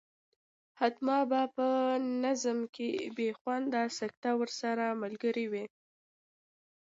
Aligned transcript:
حتما 0.79 1.19
به 1.29 1.41
په 1.55 1.67
نظم 2.23 2.59
کې 2.75 2.89
بې 3.17 3.29
خونده 3.39 3.81
سکته 3.99 4.29
ورسره 4.39 4.85
ملګرې 5.01 5.45
وي. 5.51 5.65